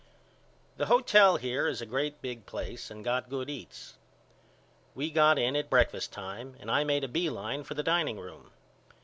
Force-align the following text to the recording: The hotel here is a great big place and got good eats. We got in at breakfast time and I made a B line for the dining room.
The 0.77 0.87
hotel 0.87 1.37
here 1.37 1.67
is 1.67 1.79
a 1.79 1.85
great 1.85 2.23
big 2.23 2.47
place 2.47 2.89
and 2.89 3.05
got 3.05 3.29
good 3.29 3.51
eats. 3.51 3.99
We 4.95 5.11
got 5.11 5.37
in 5.37 5.55
at 5.55 5.69
breakfast 5.69 6.11
time 6.11 6.55
and 6.59 6.71
I 6.71 6.83
made 6.83 7.03
a 7.03 7.07
B 7.07 7.29
line 7.29 7.63
for 7.63 7.75
the 7.75 7.83
dining 7.83 8.19
room. 8.19 8.49